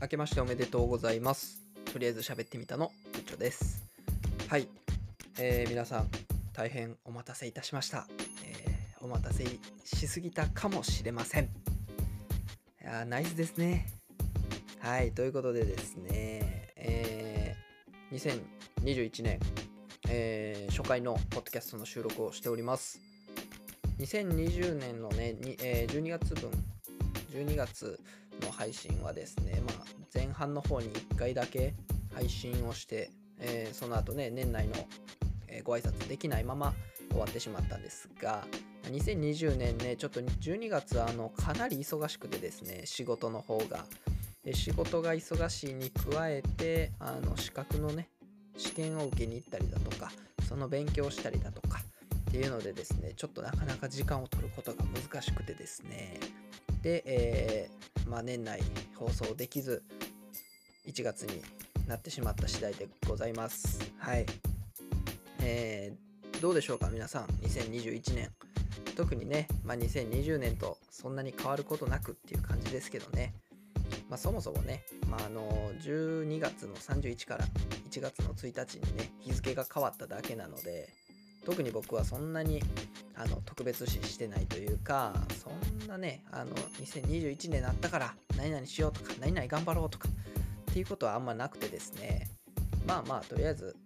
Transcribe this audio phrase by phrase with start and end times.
[0.00, 1.58] 明けましておめでとうございます。
[1.92, 3.82] とりあえず喋ってみたの、部長です。
[4.46, 4.68] はい、
[5.40, 6.08] えー皆さん、
[6.52, 8.06] 大変お待たせいたしました。
[8.44, 9.44] えーお待たせ
[9.84, 11.44] しすぎたかもしれません。
[11.44, 11.48] い
[12.84, 13.86] やナイスですね。
[14.78, 18.42] はい、ということでですね、えー
[18.84, 19.40] 2021年、
[20.08, 23.00] えー初回のポッドキャストの収録をしております。
[23.98, 26.52] 2020年のね、にえー12月分、
[27.32, 27.98] 12月
[28.40, 29.84] の配信はですね、まあ、
[30.14, 31.74] 前半の方に1回だけ
[32.14, 34.74] 配信をして、えーその後ね、年内の、
[35.64, 36.74] ご挨拶できないまま
[37.10, 38.44] 終わってしまったんですが、
[38.90, 43.84] 2020年ね、ちょっと12月あのかなり忙しくてですね、仕事の方が。
[44.44, 48.08] で仕事が忙しいに加えて、あの資格のね、
[48.56, 50.10] 試験を受けに行ったりだとか、
[50.48, 51.80] その勉強したりだとか、
[52.30, 56.18] っていうのでですね、ちょっとなかなか時間を取ることが難しくてですね、
[56.82, 58.60] で、えーまあ、年内
[58.96, 59.82] 放送できず、
[60.86, 61.42] 1月に
[61.86, 63.92] なってしまった次第でございます。
[63.98, 64.26] はい。
[65.40, 66.08] えー
[66.40, 68.30] どうでしょうか、皆さん、2021年。
[68.96, 73.34] 特にね、まあ、2020年とそんなに変わることなくっていう感じですけどね。
[74.08, 77.44] まあ、そもそもね、まあ、あの12月の31から
[77.90, 80.88] 1月の1日にね、日付が変わっただけなので、
[81.44, 82.62] 特に僕はそんなに
[83.18, 90.08] あの特別視してないというか、そんなね、あの2021年になったから何々しようとか、何々頑張ろうとか
[90.70, 92.28] っていうことはあんまなくてですね、
[92.86, 93.76] まあまあ、とりあえず、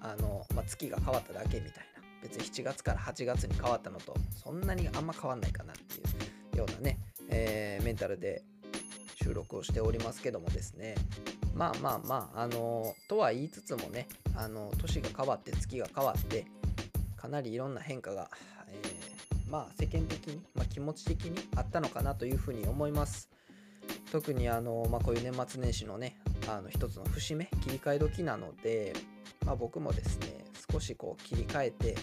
[0.00, 5.98] あのまあ、月が変わっただけみたいな、別に7月から8月に変わったのと、そんなにあんま変わんないかなってい
[6.54, 8.42] うようなね、えーメンタルで
[9.22, 10.94] 収録をしておりますけどもですね、
[11.54, 16.46] まあまあまあ、あのとは言いつつもね、あの年が変わって月が変わって、
[17.16, 18.30] かなりいろんな変化が、
[19.50, 23.28] まあ世間的に、まあ、気持ち的にあったのかなというふうに思います。
[24.12, 26.16] 特にあの、まあ、こういう年末年始のね、
[26.48, 28.92] あの一つの節目、切り替え時なので、
[29.46, 31.96] まあ、僕もですね、少しこう切り替えて、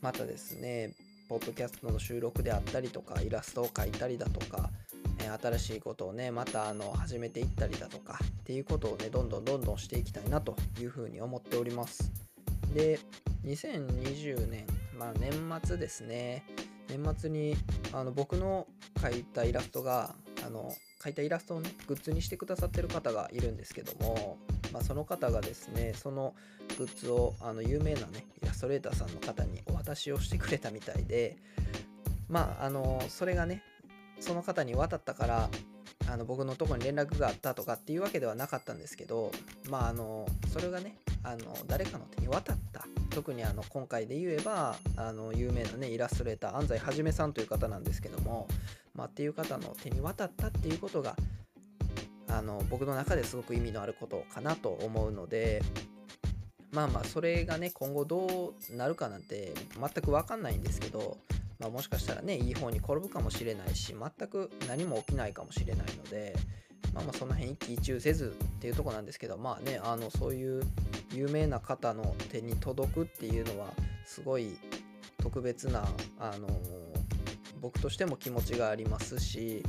[0.00, 0.94] またですね、
[1.28, 4.70] ポッドキャストの収録であったりとか、イラストを描いたりだとか、
[5.18, 12.10] えー新しいことをね、またあの始めていったりだとかっていうことをね、どんどんどんどんしていきたいなというふうに思っております。
[12.74, 12.98] で、
[13.44, 14.66] 2020年、
[14.98, 15.32] まあ年
[15.64, 16.44] 末ですね、
[16.90, 17.56] 年末に
[17.92, 20.14] あの僕の描いたイラストが、
[20.44, 24.38] あの描いたイラストをね、グッズにしてくださってる方がいるんですけども、
[24.72, 26.34] まあ、その方がですね、その
[26.78, 31.36] グッズをあの有名なね、イラストレーターさんの方にお渡しをしてくれたみたいで、
[32.28, 33.62] まあ、あの、それがね、
[34.20, 35.50] その方に渡ったから、
[36.08, 39.32] あの僕のとこに連絡があったとかっていうわけではなかったんですけど、
[39.68, 42.86] まあ、あの、それがね、あの誰かの手に渡った。
[43.10, 48.46] 特にあの今回で言えばあの有名なねイラストレーター安西はじめさんという方なんですけども、
[48.94, 51.16] まあ、っていう方の手に渡ったっていうことが
[52.28, 55.62] あの僕の中ですごく意味のあることかなと思うので
[56.72, 61.18] まあまあそれがね今後どうなるかなんて全く分かんないんですけど、
[61.58, 66.36] まあ、もしかしたらねいい方に転ぶかもしれないし全く何も起きないかもしれないので
[66.92, 70.62] まあまあその辺一喜一憂せずっていうとこなんですけどまあねあのそういう
[71.12, 73.68] 有名な方の手に届くっていうのは
[74.04, 74.58] すごい
[75.18, 75.86] 特別な
[76.18, 76.48] あの
[77.60, 79.62] 僕としても気持ちがありますし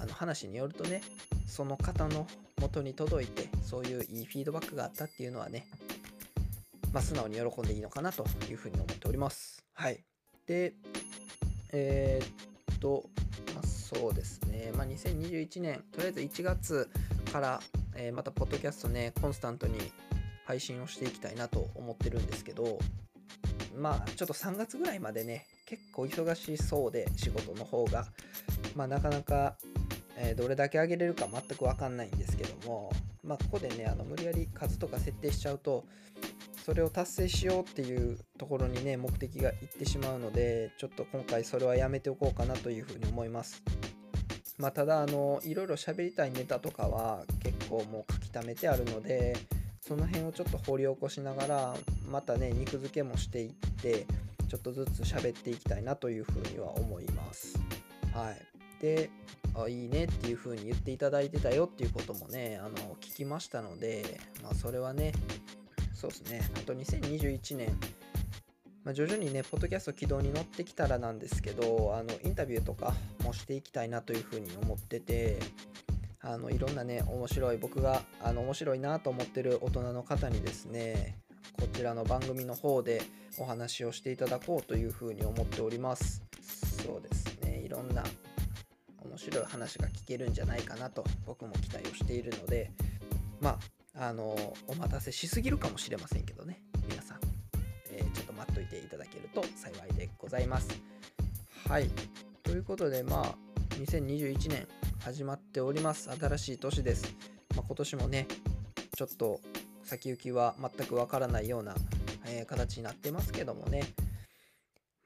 [0.00, 1.02] あの話によるとね
[1.46, 2.26] その方の
[2.60, 5.66] 元に届いてそういういいフィードバックがあったっていうのはね
[6.92, 9.64] まあ素直に喜んでいいのかなというふうに思っております。
[9.74, 10.02] はい。
[10.46, 10.72] で
[11.72, 13.04] えーっと
[13.94, 14.70] そうですね。
[14.76, 16.90] まあ2021年とりあえず1月
[17.32, 17.60] から、
[17.96, 19.78] えーまたポッドキャストねコンスタントに
[20.44, 22.78] 配信をしていきたいなと思ってるんですけど
[23.74, 28.06] まあちょっと3月ぐらいまでね結構忙しそうで仕事の方が。
[28.76, 29.56] まあなかなか、
[30.16, 32.92] えーどれだけ上げれるか全く分かんないんですけども
[33.24, 35.84] まあここでねあの無理やり数とか設定しちゃうと
[36.68, 43.62] それを達成しようっていうところにね目的がいってしまうのでちょっと今回それはやめておこうかなというふうに思います。
[44.58, 49.34] まあただあのいろいろ喋りたいネタとかは結構もう書き溜めてあるので
[49.80, 51.74] その辺をちょっと掘り起こしながら
[52.06, 53.50] またね肉付けもしていっ
[53.80, 54.06] て
[54.50, 57.58] ちょっとずつ喋っていきたいなというふうには思います。
[58.12, 58.82] はい。
[58.82, 59.08] で
[59.54, 65.12] あいいねっていう風に言っていただいてたよっていうこともねあの聞きましたのでまあそれはね
[65.98, 66.48] そうですね。
[66.54, 67.76] あと2021年。
[68.84, 75.40] まあ、徐々にね、ポッドキャスト軌道に乗ってきたらなんですけど、あのインタビューとかもしていきたいなというふうに思ってて、
[76.20, 81.18] あのいろんなね、面白い、僕があの面白いなと思ってる大人の方にですね、
[81.60, 83.02] こちらの番組の方で
[83.36, 86.22] お話をしていただこうというふうに思っております。
[86.84, 88.04] そうですね、いろんな
[89.04, 92.70] 面白い話が聞けるんじゃないかなと僕も期待をしているので
[93.40, 93.58] まあ
[94.00, 94.36] あの
[94.68, 96.62] お待たせしすぎるかもしれませんけどね。
[96.88, 97.18] 皆さん、
[97.90, 100.68] えー、ちょっと待っといていただけると幸いでございます。
[101.68, 101.90] はい。
[102.44, 103.34] ということでまあ
[103.74, 104.68] 2021年
[105.00, 106.10] 始まっております。
[106.10, 107.12] 新しい年です、
[107.56, 108.28] まあ、今年もね
[108.96, 109.40] ちょっと
[109.82, 111.74] 先行きは全くわからないような、
[112.26, 113.82] えー、形になってますけどもね。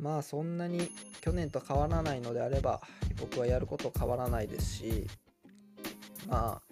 [0.00, 0.90] まあそんなに
[1.20, 2.80] 去年と変わらないのであれば
[3.20, 5.06] 僕はやること変わらないですし
[6.26, 6.62] まあ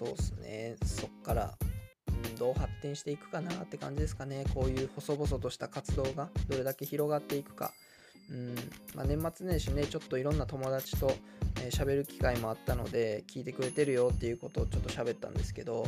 [0.00, 0.76] そうっすね。
[0.82, 1.54] そっから、
[2.38, 4.46] どう発展していくかなって感じですかね。
[4.54, 7.72] こういう細々とした活動がどれだけ広がっていくか。
[8.30, 8.54] うん
[8.94, 11.08] まあ、年末年始ねちょっといろんな友達と
[11.56, 15.84] 喋、えー、る機会もあったので聞いてくれてるよっていうことをちょっと喋ったんですけど、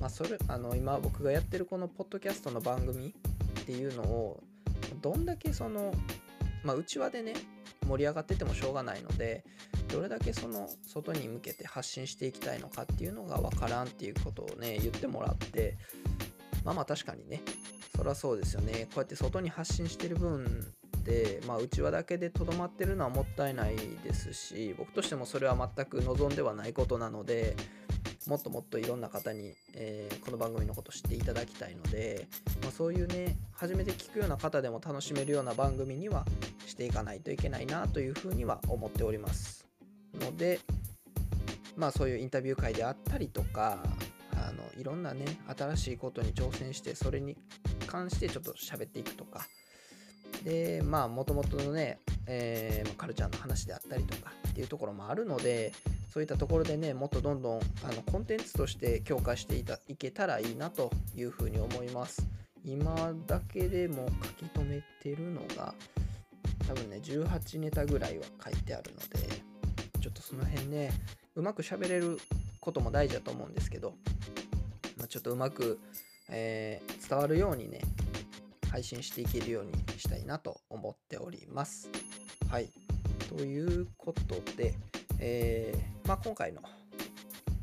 [0.00, 4.42] まあ、それあの今僕がやってるこのポッドキャストの番組っていうのを
[5.02, 5.92] どんだけその、
[6.64, 7.34] まあ、内輪でね
[7.86, 9.44] 盛り上がっててもしょうがないので
[9.88, 15.76] どれだけその外に向けて発信していきたいのかっていうのが分からんっていうことをね言ってもらって
[16.64, 17.42] まあまあ確かにね
[17.96, 18.86] そりゃそうですよね。
[18.86, 20.72] こうやって外に発信してる分
[21.04, 27.56] で、まあ、内輪だけでとどまってるのはもったいないですし僕としてもそれは全く望んではないことなので
[28.26, 32.28] もっともっといろんな方に、えー、この番組のこと知っていただきたいので、
[32.62, 36.24] まあ、そういうね初めて聞くような方でも楽しめるような番組には
[36.66, 39.66] していかないといけないなというふうには思っております。
[40.14, 40.60] ので
[41.76, 43.82] まあそういうインタビュー会であったりとか
[44.36, 45.24] あのいろんなね
[45.56, 47.36] 新しいことに挑戦してそれに
[47.86, 49.46] 関してちょっと喋っていくとか。
[50.44, 55.72] でまあもともとのね、えー、カルチャーの話であったりとかっていうところもあるので
[56.12, 62.26] そういったところでねもっとどんどんあのコンテンツとして強化していたいけたらいいなというふうに思います
[62.64, 64.06] 今だけでも
[64.38, 65.74] 書き留めてるのが
[66.68, 69.26] 多分ね18ネタぐらいは書いてあるので
[70.02, 70.92] ちょっとその辺ね
[71.34, 72.18] うまく喋れる
[72.60, 73.94] ことも大事だと思うんですけど、
[74.98, 75.80] まあ、ちょっとうまく、
[76.28, 77.80] えー、伝わるようにね
[78.70, 81.90] 配信していけるようにしたいなと思っております。
[82.50, 82.70] はい。
[83.28, 84.74] ということで、
[85.24, 86.60] えー、まあ、今回の、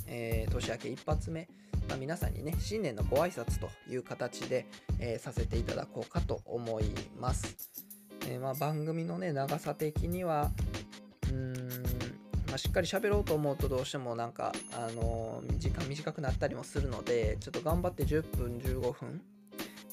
[0.07, 1.49] えー、年明け一発目、
[1.89, 4.65] まあ、皆さんにね、新年のご挨拶という形で、
[4.97, 6.85] えー、させていただこうかと思い
[7.19, 7.57] ます。
[8.29, 10.51] えまあ、番組のね、長さ的には、
[11.33, 11.53] うん、
[12.47, 19.21] まあ、しっかり喋ろうと思うとどうしてもなんか、あの時間短くなったりもするので、ちょっと頑張って10分、15分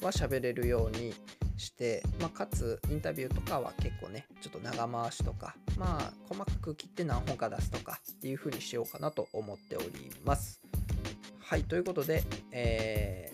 [0.01, 1.13] は喋れるように
[1.57, 10.61] して、まあ、かつインタビューとかは結構ねちょっと長回しとかまあ細かく切って何本か出すとかっていう風にしようかなと思っております。
[11.39, 13.31] はいということで、え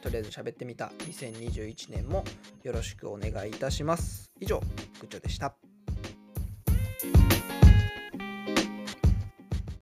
[0.00, 2.24] ー、とりあえず喋ってみた2021年も
[2.64, 4.32] よろしくお願いいたします。
[4.40, 4.66] 以上グ
[5.04, 5.61] ッチョでした。